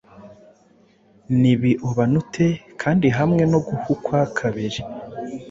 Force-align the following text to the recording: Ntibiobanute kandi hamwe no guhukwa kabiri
Ntibiobanute 1.39 2.45
kandi 2.81 3.07
hamwe 3.17 3.43
no 3.51 3.59
guhukwa 3.67 4.17
kabiri 4.37 4.79